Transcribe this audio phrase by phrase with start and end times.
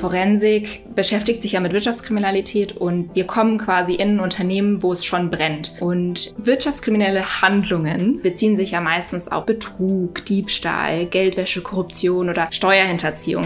[0.00, 5.04] Forensik beschäftigt sich ja mit Wirtschaftskriminalität und wir kommen quasi in ein Unternehmen, wo es
[5.04, 5.74] schon brennt.
[5.78, 13.44] Und wirtschaftskriminelle Handlungen beziehen sich ja meistens auf Betrug, Diebstahl, Geldwäsche, Korruption oder Steuerhinterziehung.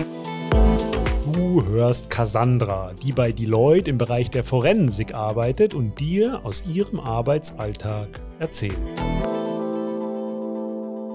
[1.32, 7.00] Du hörst Cassandra, die bei Deloitte im Bereich der Forensik arbeitet und dir aus ihrem
[7.00, 8.78] Arbeitsalltag erzählt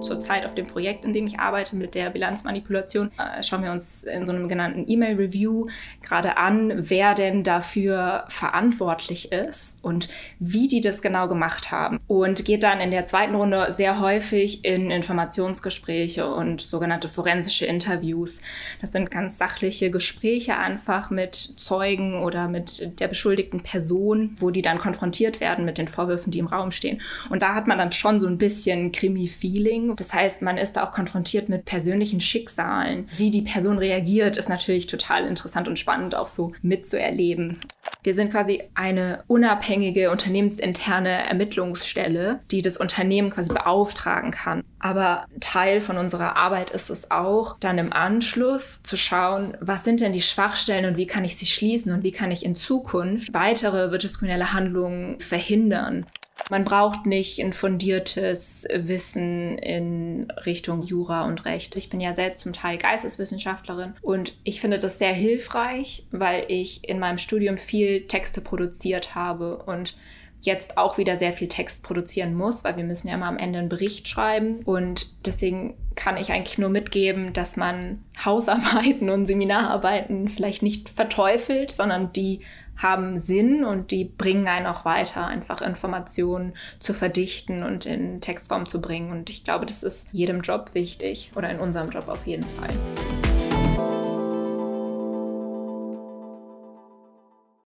[0.09, 4.03] zurzeit auf dem Projekt, in dem ich arbeite, mit der Bilanzmanipulation, äh, schauen wir uns
[4.03, 5.67] in so einem genannten E-Mail-Review
[6.01, 10.09] gerade an, wer denn dafür verantwortlich ist und
[10.39, 11.99] wie die das genau gemacht haben.
[12.07, 18.41] Und geht dann in der zweiten Runde sehr häufig in Informationsgespräche und sogenannte forensische Interviews.
[18.81, 24.63] Das sind ganz sachliche Gespräche einfach mit Zeugen oder mit der beschuldigten Person, wo die
[24.63, 26.99] dann konfrontiert werden mit den Vorwürfen, die im Raum stehen.
[27.29, 30.91] Und da hat man dann schon so ein bisschen Krimi-Feeling das heißt, man ist auch
[30.91, 33.07] konfrontiert mit persönlichen Schicksalen.
[33.15, 37.59] Wie die Person reagiert, ist natürlich total interessant und spannend auch so mitzuerleben.
[38.01, 44.63] Wir sind quasi eine unabhängige unternehmensinterne Ermittlungsstelle, die das Unternehmen quasi beauftragen kann.
[44.79, 49.99] Aber Teil von unserer Arbeit ist es auch, dann im Anschluss zu schauen, was sind
[49.99, 53.33] denn die Schwachstellen und wie kann ich sie schließen und wie kann ich in Zukunft
[53.33, 56.05] weitere wirtschaftskriminelle Handlungen verhindern.
[56.49, 61.75] Man braucht nicht ein fundiertes Wissen in Richtung Jura und Recht.
[61.75, 66.89] Ich bin ja selbst zum Teil Geisteswissenschaftlerin und ich finde das sehr hilfreich, weil ich
[66.89, 69.95] in meinem Studium viel Texte produziert habe und
[70.41, 73.59] jetzt auch wieder sehr viel Text produzieren muss, weil wir müssen ja immer am Ende
[73.59, 80.29] einen Bericht schreiben und deswegen kann ich eigentlich nur mitgeben, dass man Hausarbeiten und Seminararbeiten
[80.29, 82.41] vielleicht nicht verteufelt, sondern die
[82.77, 88.65] haben Sinn und die bringen einen auch weiter, einfach Informationen zu verdichten und in Textform
[88.65, 89.11] zu bringen.
[89.11, 92.69] Und ich glaube, das ist jedem Job wichtig oder in unserem Job auf jeden Fall.